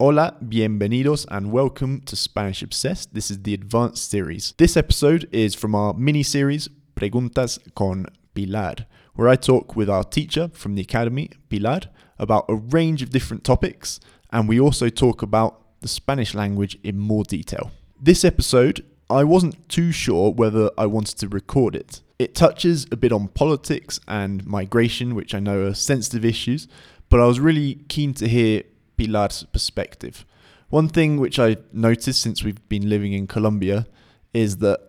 [0.00, 3.14] Hola, bienvenidos, and welcome to Spanish Obsessed.
[3.14, 4.52] This is the advanced series.
[4.58, 8.74] This episode is from our mini series Preguntas con Pilar,
[9.14, 11.82] where I talk with our teacher from the academy, Pilar,
[12.18, 14.00] about a range of different topics,
[14.32, 17.70] and we also talk about the Spanish language in more detail.
[18.02, 22.02] This episode, I wasn't too sure whether I wanted to record it.
[22.18, 26.66] It touches a bit on politics and migration, which I know are sensitive issues,
[27.08, 28.64] but I was really keen to hear
[28.96, 30.24] Pilar's perspective.
[30.68, 33.86] One thing which I noticed since we've been living in Colombia
[34.32, 34.80] is that,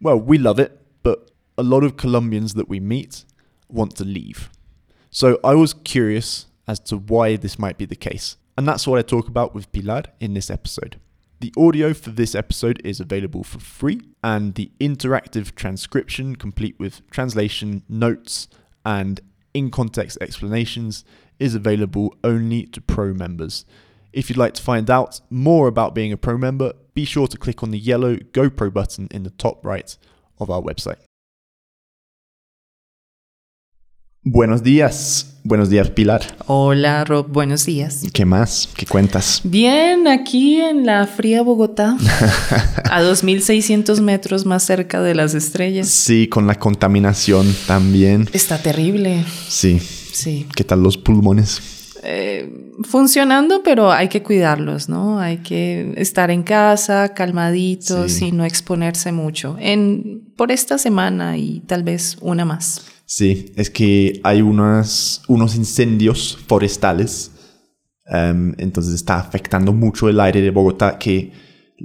[0.00, 3.24] well, we love it, but a lot of Colombians that we meet
[3.68, 4.50] want to leave.
[5.10, 8.36] So I was curious as to why this might be the case.
[8.56, 11.00] And that's what I talk about with Pilar in this episode.
[11.40, 17.08] The audio for this episode is available for free, and the interactive transcription, complete with
[17.10, 18.48] translation, notes,
[18.84, 19.20] and
[19.54, 21.04] in context explanations,
[21.38, 23.64] is available only to pro members.
[24.12, 27.36] If you'd like to find out more about being a pro member, be sure to
[27.36, 29.96] click on the yellow GoPro button in the top right
[30.38, 30.98] of our website.
[34.24, 35.38] Buenos días.
[35.44, 36.20] Buenos días, Pilar.
[36.46, 37.28] Hola, Rob.
[37.28, 38.02] Buenos días.
[38.12, 38.68] ¿Qué más?
[38.76, 39.40] ¿Qué cuentas?
[39.44, 41.96] Bien, aquí en la fría Bogotá,
[42.90, 45.88] a 2.600 metros más cerca de las estrellas.
[45.88, 48.28] Sí, con la contaminación también.
[48.34, 49.24] Está terrible.
[49.48, 49.80] Sí.
[50.18, 50.46] Sí.
[50.56, 51.60] ¿Qué tal los pulmones?
[52.02, 55.18] Eh, funcionando, pero hay que cuidarlos, ¿no?
[55.20, 58.26] Hay que estar en casa, calmaditos Sí.
[58.26, 59.56] y no exponerse mucho.
[59.60, 62.84] En, por esta semana y tal vez una más.
[63.04, 67.30] Sí, es que hay unas, unos incendios forestales,
[68.06, 71.32] em, entonces está afectando mucho el aire de Bogotá, que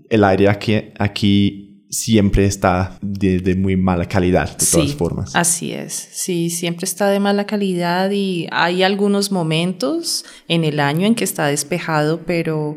[0.09, 5.35] el aire aquí, aquí siempre está de, de muy mala calidad, de todas sí, formas.
[5.35, 5.93] Así es.
[6.11, 11.23] Sí, siempre está de mala calidad y hay algunos momentos en el año en que
[11.23, 12.75] está despejado, pero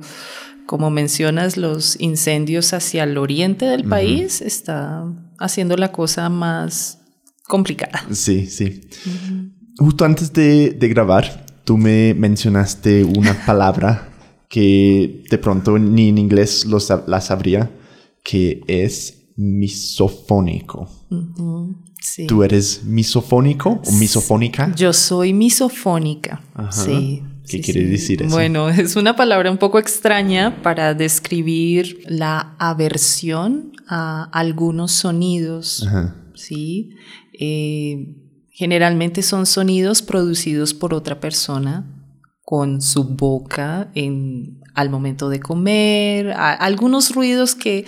[0.67, 5.05] como mencionas, los incendios hacia el oriente del país está
[5.39, 6.99] haciendo la cosa más
[7.47, 8.05] complicada.
[8.11, 8.83] Sí, sí.
[9.79, 14.09] Justo antes de, de grabar, tú me mencionaste una palabra
[14.49, 17.71] que de pronto ni en inglés lo la sabría,
[18.29, 20.89] que es misofónico.
[22.01, 22.27] Sí.
[22.27, 24.73] ¿Tú eres misofónico o misofónica?
[24.75, 26.43] Yo soy misofónica.
[26.55, 26.73] Ajá.
[26.73, 27.23] Sí.
[27.49, 27.87] ¿Qué sí, quiere sí.
[27.87, 28.35] decir eso?
[28.35, 35.85] Bueno, es una palabra un poco extraña para describir la aversión a algunos sonidos.
[35.87, 36.17] Ajá.
[36.35, 36.91] ¿sí?
[37.39, 38.17] Eh,
[38.51, 41.93] generalmente son sonidos producidos por otra persona
[42.43, 47.85] con su boca en, al momento de comer, a- algunos ruidos que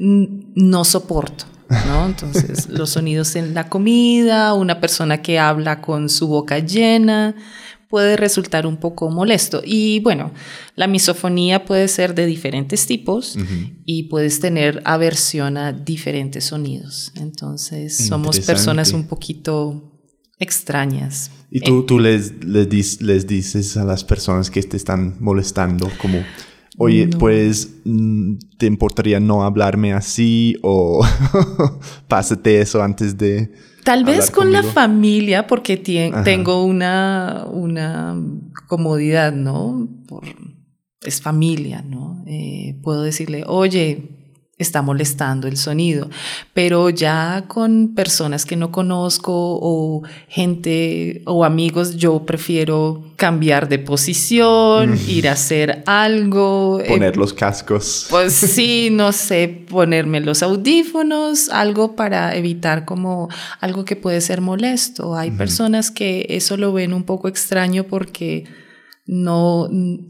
[0.00, 1.44] no soporto.
[1.86, 2.06] ¿no?
[2.06, 7.36] Entonces, los sonidos en la comida, una persona que habla con su boca llena,
[7.88, 9.62] puede resultar un poco molesto.
[9.64, 10.32] Y bueno,
[10.76, 13.36] la misofonía puede ser de diferentes tipos
[13.84, 17.12] y puedes tener aversión a diferentes sonidos.
[17.16, 19.92] Entonces, somos personas un poquito
[20.38, 21.30] extrañas.
[21.50, 25.90] Y tú, tú les, les, dis- les dices a las personas que te están molestando
[26.00, 26.24] como,
[26.78, 27.18] oye, No.
[27.18, 30.56] pues, mm, ¿te importaría no hablarme así?
[30.62, 31.04] O
[32.08, 33.52] pásate eso antes de...
[33.84, 34.74] Tal vez con la conmigo".
[34.74, 38.14] familia, porque tengo una, una
[38.68, 39.88] comodidad, ¿no?
[40.06, 40.24] Por,
[41.02, 42.22] es familia, ¿no?
[42.26, 44.19] Eh, puedo decirle, oye,
[44.62, 46.08] está molestando el sonido,
[46.52, 53.78] pero ya con personas que no conozco o gente o amigos, yo prefiero cambiar de
[53.78, 56.80] posición, ir a hacer algo.
[56.82, 58.06] eh, Poner los cascos.
[58.10, 63.28] pues sí, no sé, ponerme los audífonos, algo para evitar como
[63.60, 65.16] algo que puede ser molesto.
[65.16, 68.44] Hay personas que eso lo ven un poco extraño porque
[69.06, 69.68] no,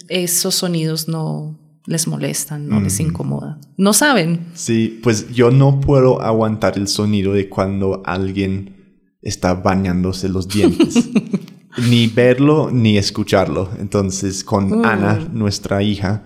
[0.08, 1.58] esos sonidos no
[1.90, 3.60] les molestan, no les incomodan.
[3.76, 4.46] No saben.
[4.54, 11.10] Sí, pues yo no puedo aguantar el sonido de cuando alguien está bañándose los dientes.
[11.90, 13.70] ni verlo ni escucharlo.
[13.80, 14.84] Entonces, con Mm.
[14.84, 16.22] Ana, nuestra hija,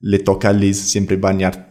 [0.00, 1.68] le toca a Liz siempre bañar,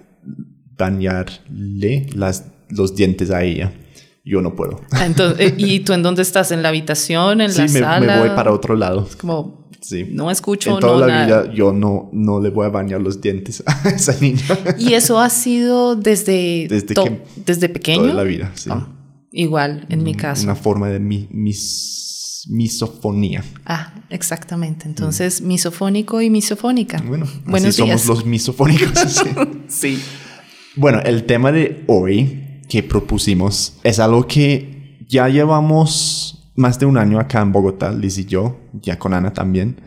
[0.78, 3.74] bañarle las, los dientes a ella.
[4.24, 4.82] Yo no puedo.
[5.04, 6.52] Entonces, ¿Y tú en dónde estás?
[6.52, 7.42] ¿En la habitación?
[7.42, 8.00] ¿En Sí, la me, sala?
[8.14, 9.08] me voy para otro lado.
[9.20, 10.06] Como, Sí.
[10.12, 11.26] no escucho, en toda no la nada.
[11.44, 14.44] vida yo no, no le voy a bañar los dientes a esa niña.
[14.78, 18.04] ¿Y eso ha sido desde, Desde que- desde pequeño?
[18.04, 18.70] Toda la vida, sí.
[18.72, 18.88] Ah,
[19.32, 20.44] igual, en mi caso.
[20.44, 23.44] Una forma de mi, mis- misofonía.
[23.66, 24.86] Ah, exactamente.
[24.88, 27.02] Entonces, misofónico y misofónica.
[27.08, 28.08] Bueno, Buenos así somos días.
[28.08, 28.92] los misofónicos.
[29.08, 29.24] sí.
[29.68, 30.04] Sí.
[30.76, 36.98] Bueno, el tema de hoy que propusimos es algo que ya llevamos más de un
[36.98, 39.82] año acá en Bogotá, Liz y yo, ya con Ana también.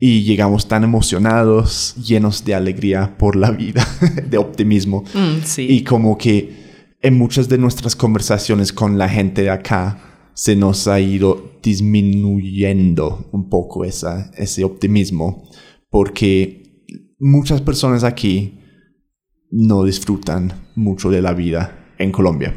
[0.00, 3.86] y llegamos tan emocionados, llenos de alegría por la vida,
[4.28, 5.04] de optimismo.
[5.14, 5.66] Mm, sí.
[5.70, 10.88] Y como que en muchas de nuestras conversaciones con la gente de acá se nos
[10.88, 15.48] ha ido disminuyendo un poco esa, ese optimismo
[15.88, 16.82] porque
[17.20, 18.58] muchas personas aquí
[19.52, 22.54] no disfrutan mucho de la vida en Colombia.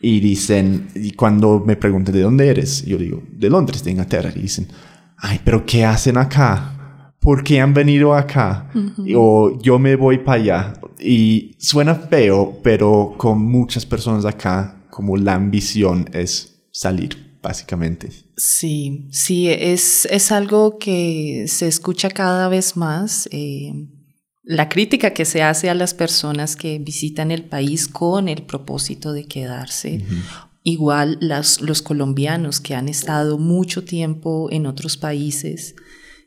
[0.00, 4.32] Y dicen, y cuando me preguntan de dónde eres, yo digo, de Londres, de Inglaterra,
[4.34, 4.68] y dicen,
[5.16, 7.14] ay, pero ¿qué hacen acá?
[7.18, 8.68] ¿Por qué han venido acá?
[9.16, 10.72] O yo me voy para allá.
[10.98, 18.10] Y suena feo, pero con muchas personas acá, como la ambición es salir, básicamente.
[18.36, 23.28] Sí, sí, es, es algo que se escucha cada vez más.
[23.30, 23.72] Eh,
[24.42, 29.12] la crítica que se hace a las personas que visitan el país con el propósito
[29.12, 30.04] de quedarse.
[30.64, 35.76] Igual las, los colombianos que han estado mucho tiempo en otros países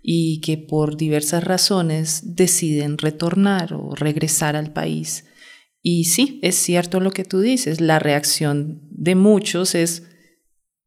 [0.02, 5.26] y que por diversas razones deciden retornar o regresar al país.
[5.82, 10.04] Y sí, es cierto lo que tú dices, la reacción de muchos es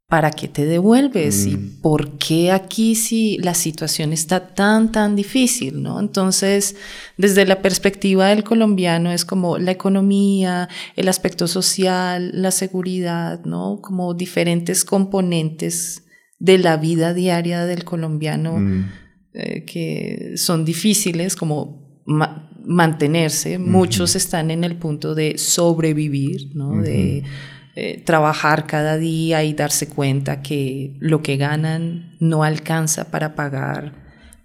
[0.09, 1.47] ¿para qué te devuelves?
[1.47, 1.81] ¿Y Mm.
[1.83, 5.83] por qué aquí si la situación está tan, tan difícil?
[5.83, 6.01] ¿no?
[6.01, 6.77] Entonces,
[7.19, 13.81] desde la perspectiva del colombiano es como la economía, el aspecto social, la seguridad, ¿no?
[13.83, 16.05] Como diferentes componentes
[16.39, 18.85] de la vida diaria del colombiano Mm,
[19.35, 23.59] eh, que son difíciles como ma- mantenerse.
[23.59, 26.81] Muchos están en el punto de sobrevivir, ¿no?
[26.83, 27.25] De
[27.81, 33.93] eh, trabajar cada día y darse cuenta que lo que ganan no alcanza para pagar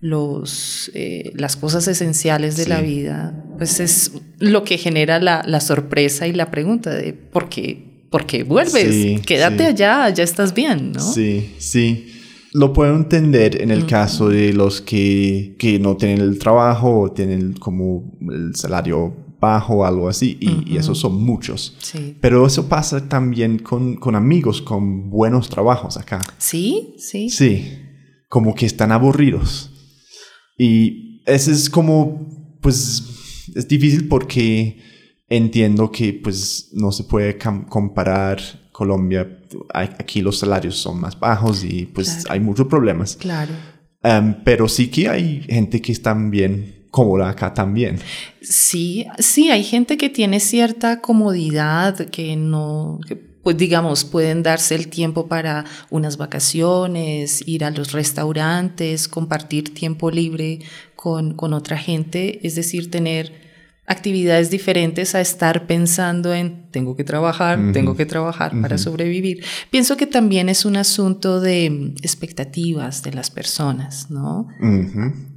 [0.02, 5.62] los, eh, las cosas esenciales de la vida, pues es lo que genera la, la
[5.62, 8.94] sorpresa y la pregunta de ¿por qué, por qué vuelves?
[8.94, 9.64] Sí, Quédate sí.
[9.64, 11.00] allá, ya estás bien, ¿no?
[11.00, 12.14] Sí, sí.
[12.54, 17.12] Lo puedo entender en el caso de los que, que no tienen el trabajo o
[17.12, 19.16] tienen como el salario
[19.48, 21.76] bajo o algo así, y, y esos son muchos.
[21.80, 22.16] Sí.
[22.22, 26.20] Pero eso pasa también con, con amigos con buenos trabajos acá.
[26.38, 27.30] Sí, sí.
[27.30, 27.52] Sí,
[28.30, 29.70] como que están aburridos.
[30.58, 33.04] Y ese es como, pues,
[33.56, 34.78] es difícil porque
[35.30, 37.38] entiendo que, pues, no se puede
[37.70, 38.40] comparar
[38.72, 39.28] Colombia.
[39.74, 42.32] Aquí los salarios son más bajos y, pues, Claro.
[42.32, 43.16] hay muchos problemas.
[43.18, 43.54] Claro.
[44.46, 47.98] Pero sí que hay gente que está bien cómoda acá también.
[48.44, 54.76] Sí, sí, hay gente que tiene cierta comodidad, que no, que, pues digamos, pueden darse
[54.76, 60.60] el tiempo para unas vacaciones, ir a los restaurantes, compartir tiempo libre
[60.96, 63.42] con, con otra gente, es decir, tener
[63.88, 69.44] actividades diferentes a estar pensando en tengo que trabajar, tengo que trabajar para sobrevivir.
[69.72, 74.48] Pienso que también es un asunto de expectativas de las personas, ¿no?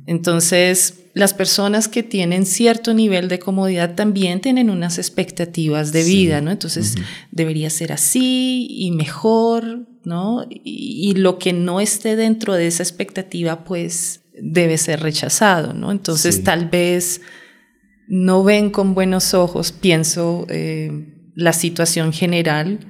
[0.06, 6.14] Entonces, las personas que tienen cierto nivel de comodidad también tienen unas expectativas de Sí.
[6.14, 6.50] vida, ¿no?
[6.50, 6.94] Entonces,
[7.30, 10.44] debería ser así y mejor, ¿no?
[10.50, 15.90] Y, y lo que no esté dentro de esa expectativa, pues debe ser rechazado, ¿no?
[15.90, 16.42] Entonces, Sí.
[16.42, 17.22] tal vez
[18.08, 22.80] no ven con buenos ojos, pienso, eh, la situación general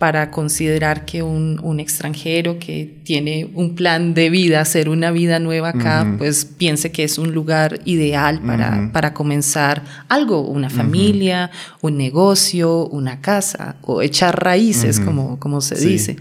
[0.00, 5.38] para considerar que un, un extranjero que tiene un plan de vida, hacer una vida
[5.40, 11.50] nueva acá, pues piense que es un lugar ideal para, para comenzar algo, una familia,
[11.82, 15.88] un negocio, una casa, o echar raíces, como, como se Sí.
[15.88, 16.16] dice.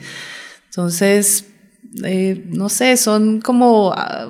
[0.68, 1.46] Entonces,
[2.04, 4.30] eh, no sé, son como, ah,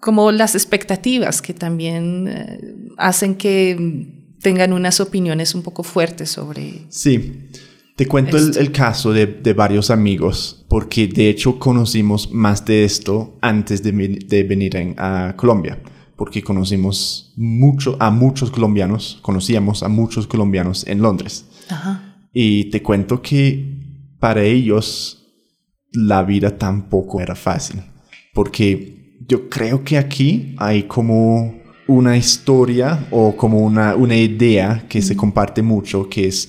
[0.00, 4.08] como las expectativas que también eh, hacen que
[4.40, 6.86] tengan unas opiniones un poco fuertes sobre...
[6.88, 7.34] Sí,
[7.96, 13.36] te cuento el, caso de, de varios amigos, porque de hecho conocimos más de esto
[13.40, 15.78] antes de, ven- de venir en- a Colombia,
[16.16, 21.44] porque conocimos mucho, a muchos colombianos, conocíamos a muchos colombianos en Londres.
[21.68, 22.16] Ajá.
[22.32, 23.78] Y te cuento que
[24.18, 25.18] para ellos
[25.92, 27.82] la vida tampoco era fácil,
[28.32, 35.02] porque yo creo que aquí hay como una historia o como una, una idea que
[35.02, 36.48] se comparte mucho, que es,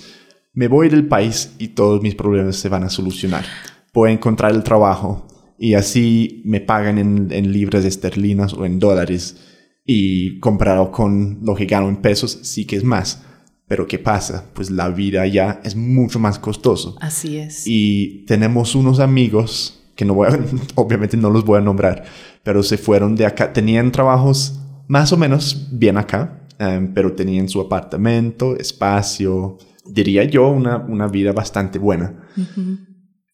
[0.53, 3.45] me voy del país y todos mis problemas se van a solucionar.
[3.93, 8.79] Voy a encontrar el trabajo y así me pagan en, en libras esterlinas o en
[8.79, 9.37] dólares
[9.85, 13.23] y comparado con lo que gano en pesos, sí que es más.
[13.67, 14.51] Pero ¿qué pasa?
[14.53, 16.95] Pues la vida ya es mucho más costoso.
[17.01, 17.63] Así es.
[17.65, 20.39] Y tenemos unos amigos que no voy a,
[20.75, 22.03] obviamente no los voy a nombrar,
[22.43, 27.47] pero se fueron de acá, tenían trabajos más o menos bien acá, em, pero tenían
[27.47, 32.27] su apartamento, espacio, diría yo, una, una vida bastante buena.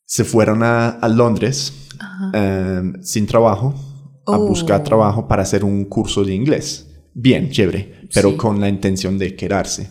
[0.05, 1.87] Se fueron a, a Londres
[2.33, 3.73] em, sin trabajo
[4.27, 4.83] a buscar Oh.
[4.83, 6.87] trabajo para hacer un curso de inglés.
[7.13, 8.37] Bien, chévere, pero Sí.
[8.37, 9.89] con la intención de quedarse.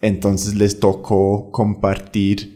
[0.00, 2.52] Entonces les tocó compartir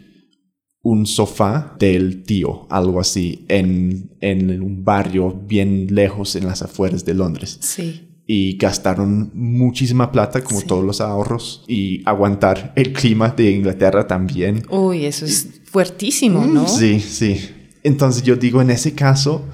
[0.83, 7.05] un sofá del tío, algo así, en, en un barrio bien lejos en las afueras
[7.05, 7.59] de Londres.
[7.61, 8.08] Sí.
[8.31, 10.67] Y gastaron muchísima plata, como Sí.
[10.67, 14.65] todos los ahorros, y aguantar el clima de Inglaterra también.
[14.69, 16.69] Uy, eso es fuertísimo, Mm, ¿no?
[16.69, 17.41] Sí, sí.
[17.83, 19.47] Entonces yo digo, en ese caso,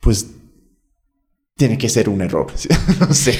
[0.00, 0.26] pues
[1.58, 2.46] tiene que ser un error.
[3.00, 3.32] no sé.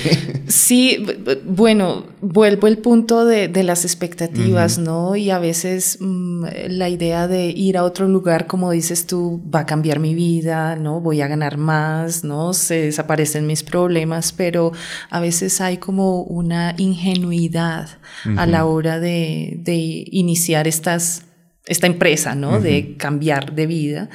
[0.48, 5.14] Sí, bu- bu- bueno, vuelvo al punto de, de las expectativas, ¿no?
[5.14, 9.60] Y a veces mm, la idea de ir a otro lugar, como dices tú, va
[9.60, 11.00] a cambiar mi vida, ¿no?
[11.00, 12.52] Voy a ganar más, ¿no?
[12.54, 14.72] Se desaparecen mis problemas, pero
[15.10, 17.88] a veces hay como una ingenuidad
[18.36, 19.76] a la hora de, de
[20.10, 21.22] iniciar estas,
[21.66, 22.58] esta empresa, ¿no?
[22.60, 24.08] De cambiar de vida.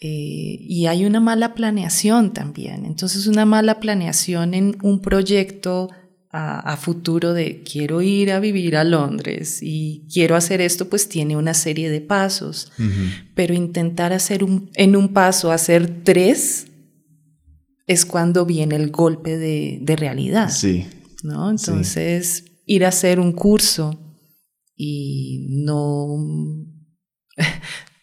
[0.00, 2.84] Eh, y hay una mala planeación también.
[2.84, 5.90] Entonces, una mala planeación en un proyecto
[6.30, 11.08] a, a futuro de quiero ir a vivir a Londres y quiero hacer esto, pues
[11.08, 12.70] tiene una serie de pasos.
[13.34, 16.66] Pero intentar hacer un, en un paso, hacer tres,
[17.86, 20.50] es cuando viene el golpe de, de realidad.
[20.50, 20.86] Sí.
[21.22, 21.50] ¿no?
[21.50, 23.98] Entonces, ir a hacer un curso
[24.76, 26.06] y no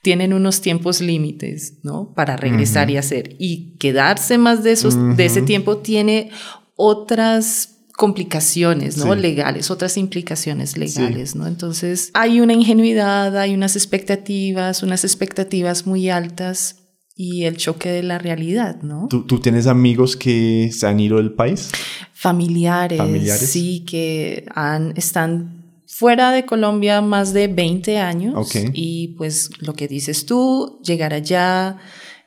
[0.05, 2.13] tienen unos tiempos límites, ¿no?
[2.13, 6.29] Para regresar y hacer y quedarse más de esos de ese tiempo tiene
[6.75, 9.15] otras complicaciones, ¿no?
[9.15, 9.19] Sí.
[9.19, 11.47] Legales, otras implicaciones legales, ¿no?
[11.47, 16.83] Entonces, hay una ingenuidad, hay unas expectativas, unas expectativas muy altas
[17.15, 19.07] y el choque de la realidad, ¿no?
[19.09, 21.71] ¿Tú, tú tienes amigos que se han ido del país?
[22.13, 23.49] Familiares, Familiares.
[23.49, 25.54] sí, que han, están
[25.97, 28.33] fuera de Colombia más de 20 años.
[28.35, 28.71] Ok.
[28.73, 31.77] Y pues lo que dices tú, llegar allá,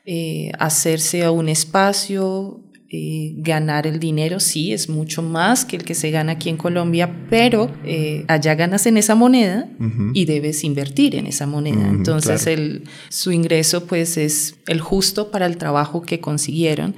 [0.07, 5.85] eh, hacerse a un espacio, eh, ganar el dinero, sí, es mucho más que el
[5.85, 9.69] que se gana aquí en Colombia, pero eh, allá ganas en esa moneda
[10.15, 11.89] y debes invertir en esa moneda.
[11.91, 12.63] Entonces claro.
[12.63, 16.97] el, su ingreso pues es el justo para el trabajo que consiguieron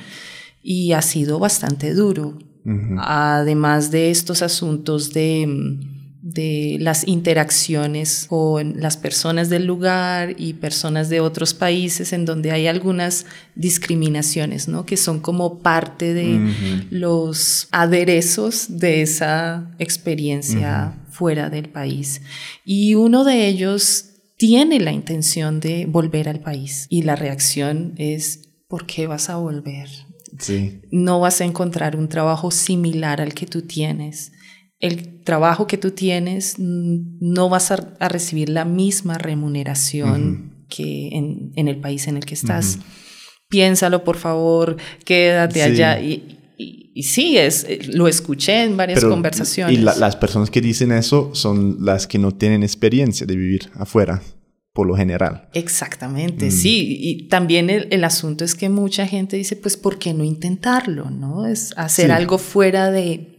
[0.62, 2.39] y ha sido bastante duro.
[2.99, 5.81] Además de estos asuntos de,
[6.23, 12.50] de las interacciones con las personas del lugar y personas de otros países en donde
[12.50, 13.25] hay algunas
[13.55, 14.85] discriminaciones, ¿no?
[14.85, 16.39] Que son como parte de
[16.91, 22.21] los aderezos de esa experiencia fuera del país.
[22.65, 28.49] Y uno de ellos tiene la intención de volver al país y la reacción es,
[28.69, 29.89] ¿por qué vas a volver?
[30.39, 30.81] Sí.
[30.91, 34.33] no vas a encontrar un trabajo similar al que tú tienes.
[34.81, 41.53] El trabajo que tú tienes no vas a, a recibir la misma remuneración que en,
[41.57, 42.79] en el país en el que estás.
[43.49, 45.61] Piénsalo, por favor, quédate Sí.
[45.61, 46.01] allá.
[46.01, 49.77] Y, y- y sí, es, eh, lo escuché en varias Pero- conversaciones.
[49.77, 53.71] Y la- las personas que dicen eso son las que no tienen experiencia de vivir
[53.75, 54.23] afuera,
[54.73, 55.49] por lo general.
[55.55, 56.51] Exactamente, Mm.
[56.53, 56.97] sí.
[57.01, 61.11] Y también el, el asunto es que mucha gente dice, pues, ¿por qué no intentarlo?
[61.11, 61.47] ¿No?
[61.47, 62.13] Es hacer Sí.
[62.13, 63.30] algo fuera de,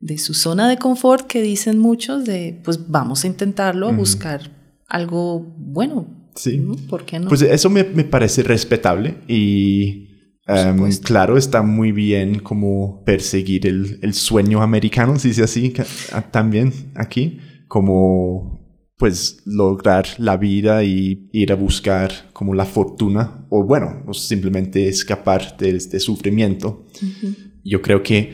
[0.00, 4.50] de su zona de confort que dicen muchos de, pues, vamos a intentarlo, a buscar
[4.86, 6.30] algo bueno.
[6.36, 6.58] Sí.
[6.58, 6.76] ¿no?
[6.88, 7.28] ¿Por qué no?
[7.28, 10.06] Pues eso me, me parece respetable y
[10.46, 15.74] em, claro, está muy bien como perseguir el, el sueño americano, si dice así,
[16.12, 18.56] a- también aquí, como
[18.96, 24.88] pues lograr la vida y ir a buscar como la fortuna o bueno, o simplemente
[24.88, 26.86] escapar de este sufrimiento.
[27.64, 28.32] Yo creo que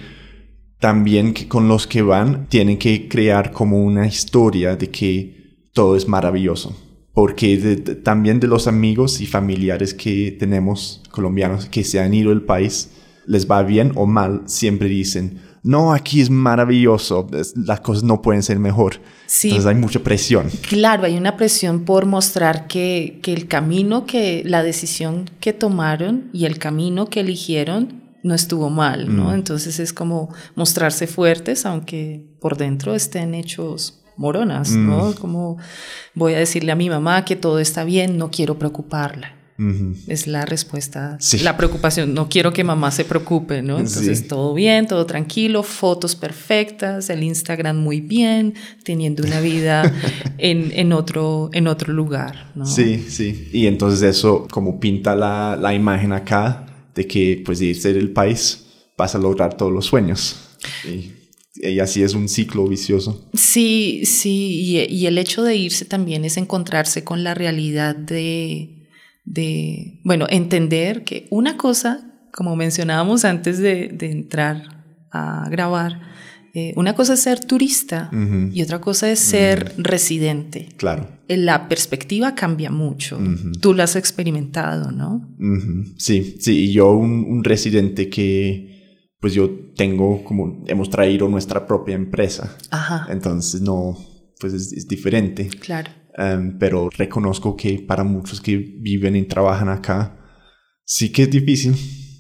[0.81, 5.97] también que con los que van tienen que crear como una historia de que todo
[5.97, 6.77] es maravilloso.
[7.13, 12.13] Porque de- de- también de los amigos y familiares que tenemos colombianos que se han
[12.13, 12.91] ido del país,
[13.27, 17.27] les va bien o mal, siempre dicen, no, aquí es maravilloso,
[17.57, 18.97] las cosas no pueden ser mejor.
[19.27, 19.49] Sí.
[19.49, 20.49] Entonces hay mucha presión.
[20.69, 26.29] Claro, hay una presión por mostrar que, que el camino que, la decisión que tomaron
[26.35, 29.31] y el camino que eligieron no estuvo mal, ¿no?
[29.31, 29.35] Mm.
[29.35, 35.11] Entonces es como mostrarse fuertes, aunque por dentro estén hechos moronas, ¿no?
[35.11, 35.15] Mm.
[35.15, 35.59] Como
[36.15, 39.37] voy a decirle a mi mamá que todo está bien, no quiero preocuparla.
[40.09, 41.39] Es la respuesta, Sí.
[41.39, 42.13] la preocupación.
[42.13, 43.79] No quiero que mamá se preocupe, ¿no?
[43.79, 44.25] Entonces Sí.
[44.27, 49.83] todo bien, todo tranquilo, fotos perfectas, el Instagram muy bien, teniendo una vida
[50.39, 52.67] en, en, otro, en otro lugar, ¿no?
[52.67, 53.49] Sí, sí.
[53.53, 56.64] Y entonces eso como pinta la, la imagen acá
[56.95, 60.37] de que pues de irse del país vas a lograr todos los sueños.
[60.85, 61.13] Y,
[61.69, 63.29] y así es un ciclo vicioso.
[63.35, 68.89] Sí, sí, y, y el hecho de irse también es encontrarse con la realidad de,
[69.25, 76.01] de, bueno, entender que una cosa como mencionábamos antes de, de entrar a grabar,
[76.57, 78.11] eh, una cosa es ser turista
[78.53, 80.69] y otra cosa es ser residente.
[80.77, 81.09] Claro.
[81.27, 83.19] Eh, La perspectiva cambia mucho.
[83.61, 85.35] Tú lo has experimentado, ¿no?
[85.99, 91.67] Sí, sí, y yo un, un residente que, pues yo tengo como, hemos traído nuestra
[91.67, 93.99] propia empresa, Ajá, entonces no,
[94.39, 95.91] pues es, es diferente, claro.
[96.17, 100.17] Em, pero reconozco que para muchos que viven y trabajan acá,
[100.85, 101.75] sí que es difícil.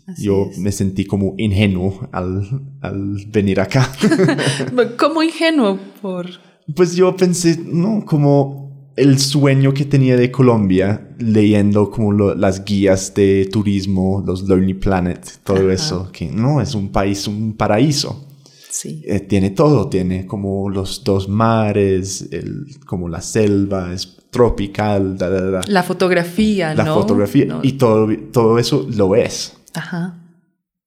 [0.06, 0.58] Así yo es.
[0.58, 3.90] me sentí como ingenuo al, al venir acá.
[4.98, 6.26] Como ingenuo por...
[6.74, 12.64] Pues yo pensé, no, como el sueño que tenía de Colombia, leyendo como lo- las
[12.64, 15.72] guías de turismo, los Lonely Planet, todo Ajá.
[15.72, 18.26] eso, que no, es un país, un paraíso.
[18.70, 19.02] Sí.
[19.06, 25.28] Eh, tiene todo, tiene como los dos mares, el, como la selva, es tropical, da,
[25.30, 25.60] da, da.
[25.68, 26.94] La fotografía, la ¿no?
[26.94, 27.60] fotografía, No.
[27.62, 29.54] y todo, todo eso lo es.
[29.74, 30.20] Ajá.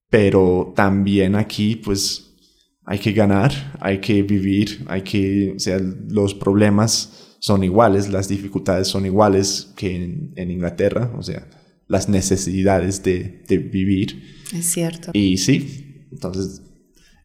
[0.09, 2.33] Pero también aquí, pues,
[2.85, 8.27] hay que ganar, hay que vivir, hay que, o sea, los problemas son iguales, las
[8.27, 11.47] dificultades son iguales que en, en Inglaterra, o sea,
[11.87, 14.23] las necesidades de, de vivir.
[14.53, 15.11] Es cierto.
[15.13, 16.61] Y sí, entonces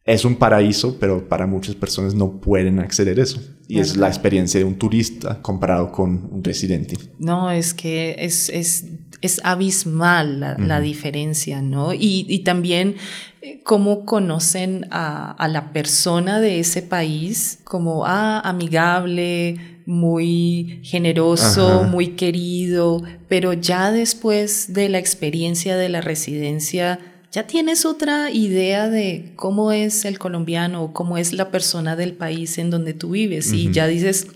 [0.05, 3.41] es un paraíso, pero para muchas personas no pueden acceder a eso.
[3.67, 6.97] Y es la experiencia de un turista comparado con un residente.
[7.19, 8.85] No, es que es, es,
[9.21, 11.93] es abismal la, la diferencia, ¿no?
[11.93, 12.95] Y, y también
[13.41, 21.79] eh, cómo conocen a, a la persona de ese país como ah, amigable, muy generoso,
[21.81, 21.87] Ajá.
[21.87, 26.99] muy querido, pero ya después de la experiencia de la residencia,
[27.33, 32.13] ya tienes otra idea de cómo es el colombiano o cómo es la persona del
[32.13, 34.27] país en donde tú vives y ya dices,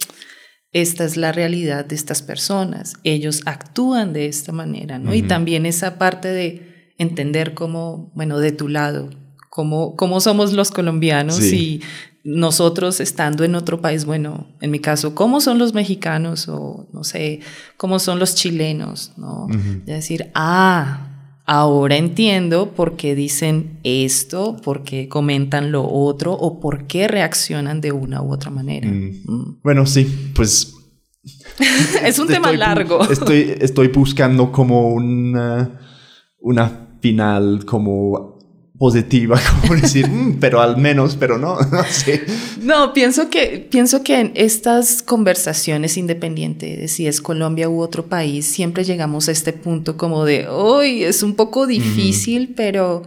[0.74, 5.14] esta es la realidad de estas personas, ellos actúan de esta manera, ¿no?
[5.14, 5.28] Y Ujú.
[5.28, 9.12] también esa parte de entender cómo, bueno, de tu lado,
[9.52, 11.56] cómo, cómo somos los colombianos Sí.
[11.56, 11.82] y
[12.24, 17.04] nosotros estando en otro país, bueno, en mi caso, cómo son los mexicanos o no
[17.04, 17.42] sé,
[17.78, 19.48] cómo son los chilenos, ¿no?
[19.86, 21.17] De decir, ah,
[21.48, 27.82] ahora entiendo por qué dicen esto, por qué comentan lo otro o por qué reaccionan
[27.82, 28.88] de una u otra manera.
[28.88, 29.24] Mm.
[29.26, 29.60] Mm.
[29.64, 30.76] Bueno, sí, pues
[32.04, 33.02] Es un tema largo.
[33.10, 35.80] Estoy, estoy buscando como una,
[36.40, 38.37] una final como
[38.78, 42.24] positiva, como decir, "Mm, pero al menos, pero no, no sé.
[42.62, 48.06] No, pienso que, pienso que en estas conversaciones, independiente de si es Colombia u otro
[48.08, 53.04] país, siempre llegamos a este punto como de, hoy es un poco difícil, pero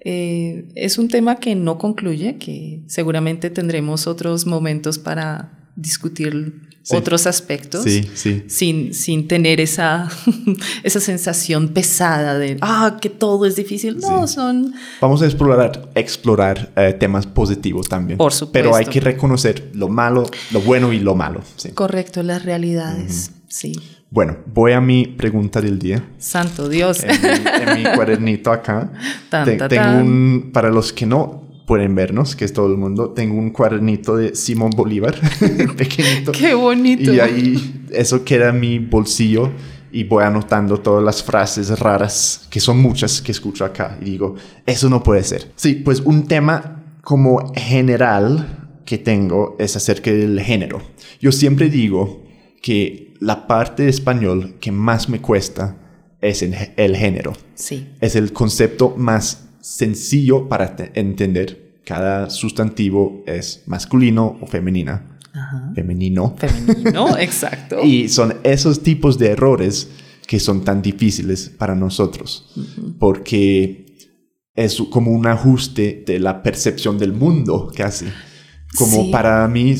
[0.00, 6.96] eh, es un tema que no concluye, que seguramente tendremos otros momentos para discutir Sí.
[6.96, 7.82] otros aspectos.
[7.84, 8.44] Sí, sí.
[8.46, 10.10] Sin, sin tener esa,
[10.82, 13.96] esa sensación pesada de, ah, que todo es difícil.
[14.00, 14.74] No, son...
[15.00, 18.18] Vamos a explorar, explorar eh, temas positivos también.
[18.18, 18.52] Por supuesto.
[18.52, 21.40] Pero hay que reconocer lo malo, lo bueno y lo malo.
[21.72, 23.30] Correcto, las realidades.
[23.48, 23.72] Sí.
[24.10, 26.06] Bueno, voy a mi pregunta del día.
[26.18, 27.02] Santo Dios.
[27.02, 27.28] En mi,
[27.72, 28.92] en mi cuadernito acá.
[29.30, 32.76] Tan, Te- ta, tengo un, para los que no pueden vernos, que es todo el
[32.76, 35.14] mundo, tengo un cuadernito de Simón Bolívar,
[35.76, 36.32] pequeñito.
[36.32, 37.12] Qué bonito.
[37.12, 39.50] Y ahí eso queda en mi bolsillo
[39.90, 43.96] y voy anotando todas las frases raras, que son muchas que escucho acá.
[44.00, 44.34] Y digo,
[44.66, 45.52] eso no puede ser.
[45.56, 50.82] Sí, pues un tema como general que tengo es acerca del género.
[51.20, 52.24] Yo siempre digo
[52.60, 55.76] que la parte de español que más me cuesta
[56.20, 57.32] es el, el género.
[57.54, 61.80] Sí, Es el concepto más sencillo para te- entender.
[61.84, 65.18] Cada sustantivo es masculino o femenina.
[65.32, 65.72] Ajá.
[65.74, 66.36] Femenino.
[66.38, 67.82] femenino, exacto.
[67.82, 69.88] Y son esos tipos de errores
[70.26, 72.54] que son tan difíciles para nosotros,
[72.98, 73.84] porque
[74.54, 78.06] es como un ajuste de la percepción del mundo, casi.
[78.76, 79.10] Como Sí.
[79.12, 79.74] para mí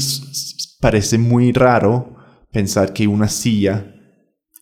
[0.80, 2.16] parece muy raro
[2.52, 3.94] pensar que una silla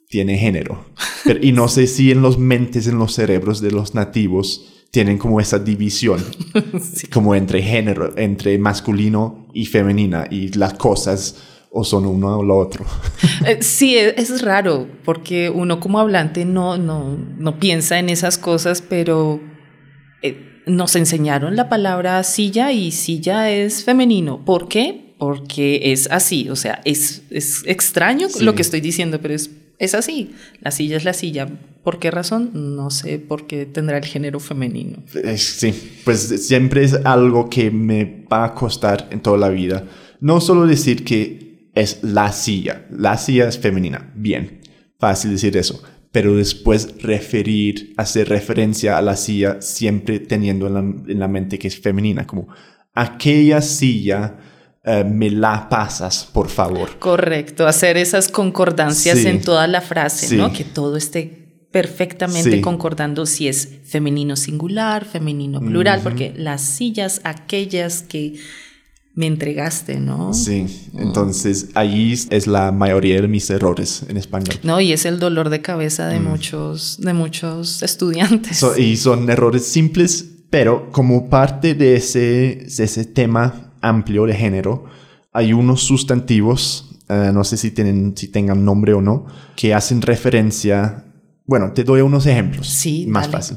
[0.09, 0.85] tiene género.
[1.25, 5.16] Pero- y no sé si en los mentes, en los cerebros de los nativos, tienen
[5.18, 6.22] como esa división,
[6.81, 7.07] Sí.
[7.09, 12.57] como entre género, entre masculino y femenina, y las cosas o son uno o lo
[12.59, 12.85] otro.
[13.46, 18.37] Eh, sí, e- es raro, porque uno como hablante no, no, no piensa en esas
[18.38, 19.40] cosas, pero
[20.22, 24.44] eh, nos enseñaron la palabra silla y silla es femenino.
[24.44, 25.14] ¿Por qué?
[25.18, 28.44] Porque es así, o sea, es, es extraño Sí.
[28.44, 29.50] lo que estoy diciendo, pero es,
[29.85, 30.33] es así.
[30.61, 31.49] La silla es la silla.
[31.83, 32.51] ¿Por qué razón?
[32.77, 35.03] No sé por qué tendrá el género femenino.
[35.25, 39.85] Es- Sí, pues siempre es algo que me va a costar en toda la vida.
[40.21, 44.61] No solo decir que es la silla, la silla es femenina, bien,
[45.01, 50.81] fácil decir eso, pero después referir, hacer referencia a la silla siempre teniendo en la,
[50.81, 52.47] en la mente que es femenina, como
[52.95, 54.37] aquella silla
[54.85, 56.99] eh, me la pasas, por favor.
[56.99, 59.29] Correcto, hacer esas concordancias Sí.
[59.29, 60.37] en toda la frase, Sí.
[60.37, 60.53] ¿no?
[60.53, 62.61] Que todo esté perfectamente Sí.
[62.61, 68.35] concordando si es femenino singular, femenino plural, porque las sillas, aquellas que
[69.14, 70.33] me entregaste, ¿no?
[70.35, 70.66] Sí,
[70.99, 74.57] entonces allí es la mayoría de mis errores en español.
[74.62, 76.12] No, y es el dolor de cabeza Mm.
[76.12, 78.59] de muchos, de muchos estudiantes.
[78.59, 82.18] So- y son errores simples, pero como parte de ese,
[82.77, 84.85] de ese tema amplio de género,
[85.33, 90.03] hay unos sustantivos, eh, no sé si, tienen, si tengan nombre o no, que hacen
[90.03, 91.05] referencia,
[91.47, 92.68] bueno, te doy unos ejemplos.
[92.68, 93.33] Sí, Más dale.
[93.33, 93.57] fácil.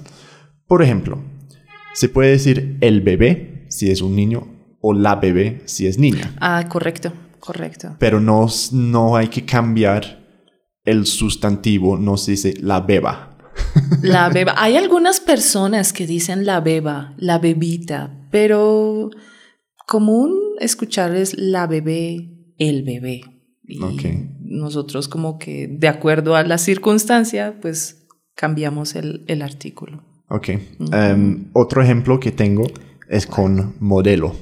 [0.67, 1.21] Por ejemplo,
[1.93, 4.47] se puede decir el bebé si es un niño
[4.81, 7.95] o la bebé si es niña, Ah, correcto, correcto.
[7.99, 10.23] pero no, no hay que cambiar
[10.83, 13.31] el sustantivo, no se dice la beba.
[14.01, 14.53] La beba.
[14.57, 19.09] Hay algunas personas que dicen la beba, la bebita, pero
[19.87, 23.21] común escuchar es la bebé, el bebé.
[23.67, 23.79] Y
[24.41, 30.03] nosotros como que de acuerdo a la circunstancia, pues cambiamos el, el artículo.
[30.29, 30.49] Ok.
[30.91, 32.65] Em, otro ejemplo que tengo
[33.09, 34.35] es con modelo.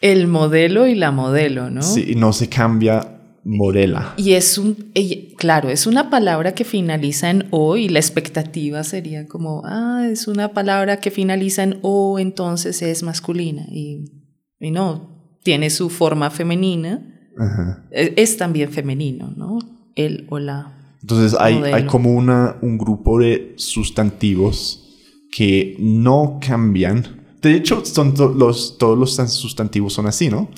[0.00, 1.82] El modelo y la modelo, ¿no?
[1.82, 4.14] Sí, no se cambia modela.
[4.16, 4.92] Y es un,
[5.36, 10.28] claro, es una palabra que finaliza en O y la expectativa sería como, ah, es
[10.28, 13.66] una palabra que finaliza en O, entonces es masculina.
[13.70, 14.17] Y,
[14.60, 15.08] y no,
[15.42, 17.02] tiene su forma femenina,
[17.38, 17.84] Ajá.
[17.90, 19.58] e- es, también femenino, ¿no?
[19.94, 20.74] El o la.
[21.02, 21.76] Entonces hay, Modelo.
[21.76, 24.84] hay como una, un grupo de sustantivos
[25.30, 27.16] que no cambian.
[27.40, 30.50] De hecho, son to- los, todos los sustantivos son así, ¿no?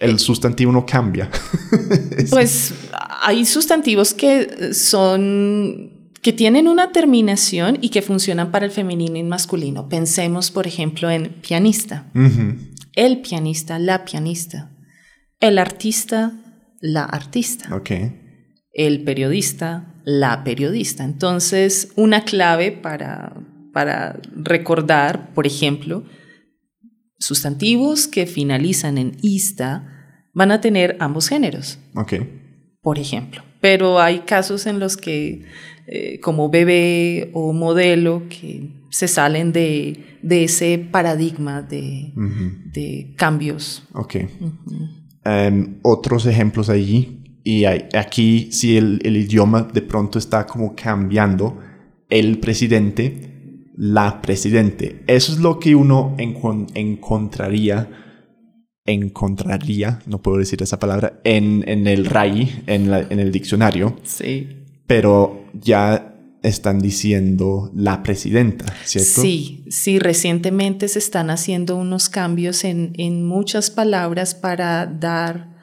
[0.00, 1.30] Eh, El sustantivo no cambia.
[2.30, 2.72] Pues
[3.22, 5.90] hay sustantivos que son
[6.22, 9.88] que tienen una terminación y que funcionan para el femenino y masculino.
[9.90, 12.10] Pensemos, por ejemplo, en pianista.
[12.94, 14.70] El pianista, la pianista,
[15.40, 16.32] el artista,
[16.80, 17.68] la artista,
[18.72, 21.04] el periodista, la periodista.
[21.04, 23.36] Entonces, una clave para,
[23.72, 26.04] para recordar, por ejemplo,
[27.18, 31.78] sustantivos que finalizan en ista van a tener ambos géneros,
[32.82, 33.42] por ejemplo.
[33.60, 35.46] Pero hay casos en los que,
[35.86, 42.12] eh, como bebé o modelo, que se salen de, de ese paradigma de,
[42.72, 43.82] de cambios.
[43.94, 44.16] Ok.
[45.24, 47.20] Em, otros ejemplos allí.
[47.42, 51.58] Y hay- aquí, si el, el idioma de pronto está como cambiando,
[52.08, 53.32] el presidente,
[53.76, 55.02] la presidente.
[55.06, 57.88] Eso es lo que uno encon- encontraría,
[58.86, 63.96] encontraría, no puedo decir esa palabra, en, en el RAI, en, la- en el diccionario,
[64.04, 64.48] Sí.
[64.86, 69.22] pero ya están diciendo la presidenta, ¿cierto?
[69.22, 75.56] Sí, sí, recientemente se están haciendo unos cambios en, en muchas palabras para dar,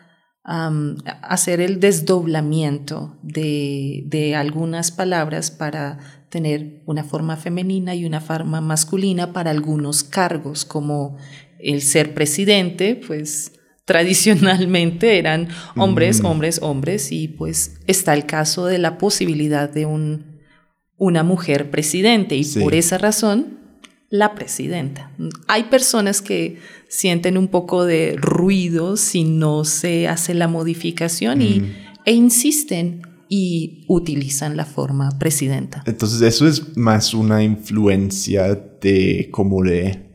[0.44, 6.00] hacer el desdoblamiento de, de algunas palabras para
[6.30, 11.18] tener una forma femenina y una forma masculina para algunos cargos, como
[11.60, 13.52] el ser presidente, pues
[13.86, 16.26] tradicionalmente eran hombres, Mm.
[16.26, 20.32] hombres, hombres, y pues está el caso de la posibilidad de un
[20.98, 22.60] una mujer presidente y Sí.
[22.60, 23.58] por esa razón
[24.12, 25.12] la presidenta.
[25.48, 26.58] Hay personas que
[26.90, 31.72] sienten un poco de ruido si no se hace la modificación y, Mm.
[32.06, 35.82] e insisten y utilizan la forma presidenta.
[35.88, 40.11] Entonces eso es más una influencia de como de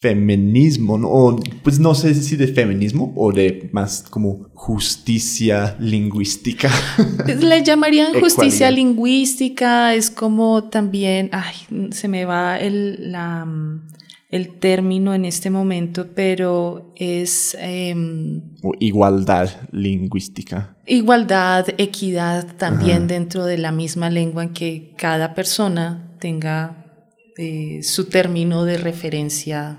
[0.00, 1.08] feminismo, ¿no?
[1.08, 6.70] O, pues no sé si de feminismo o de más como justicia lingüística.
[7.26, 8.72] Le llamarían justicia Ecualidad.
[8.72, 13.46] lingüística, es como también, ay, se me va el, la,
[14.30, 17.54] el término en este momento, pero es...
[18.62, 20.76] o igualdad lingüística.
[20.86, 23.06] Igualdad, equidad también Ajá.
[23.06, 26.86] dentro de la misma lengua en que cada persona tenga
[27.36, 29.78] eh, su término de referencia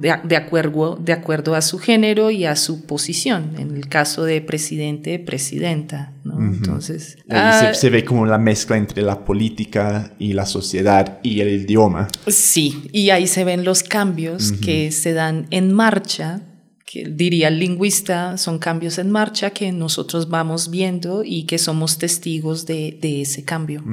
[0.00, 3.52] de, de acuerdo, de acuerdo a su género y a su posición.
[3.58, 6.12] En el caso de presidente, presidenta.
[6.24, 11.40] Entonces, ah, se, se ve como la mezcla entre la política y la sociedad y
[11.40, 12.08] el idioma.
[12.26, 16.42] Sí, y ahí se ven los cambios que se dan en marcha,
[16.84, 21.98] que diría el lingüista, son cambios en marcha que nosotros vamos viendo y que somos
[21.98, 23.84] testigos de, de ese cambio.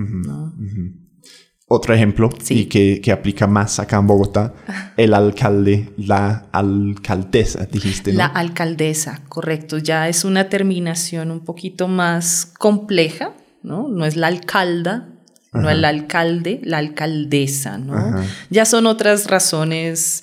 [1.76, 2.60] Otro ejemplo, Sí.
[2.60, 4.54] y que, que aplica más acá en Bogotá,
[4.98, 8.20] el alcalde, la alcaldesa, dijiste, ¿no?
[8.20, 13.34] La alcaldesa, correcto, ya es una terminación un poquito más compleja,
[13.64, 13.88] ¿no?
[13.88, 15.10] No es la alcalda,
[15.52, 18.22] no es el alcalde, la alcaldesa, ¿no?
[18.52, 20.22] Ya son otras razones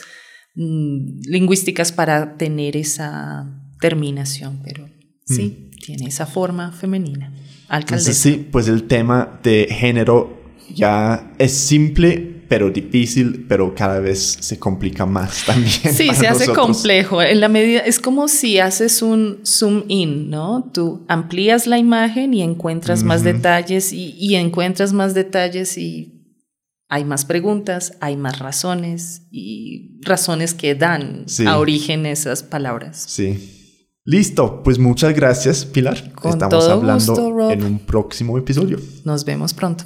[0.55, 3.49] mm, lingüísticas para tener esa
[3.81, 4.89] terminación, pero
[5.25, 5.79] sí, mm.
[5.81, 7.33] tiene esa forma femenina.
[7.69, 8.13] Alcaldesa.
[8.13, 10.39] sí, pues el tema de género
[10.74, 15.94] ya es simple, pero difícil, pero cada vez se complica más también.
[15.94, 17.22] Sí, se hace complejo.
[17.22, 20.68] En la medida, es como si haces un zoom in, ¿no?
[20.74, 26.26] Tú amplías la imagen y encuentras más detalles y, encuentras más detalles y
[26.88, 33.04] hay más preguntas, hay más razones y razones que dan a origen esas palabras.
[33.06, 33.59] Sí.
[34.04, 36.12] Listo, pues muchas gracias, Pilar.
[36.24, 38.80] Estamos hablando en un próximo episodio.
[39.04, 39.85] Nos vemos pronto.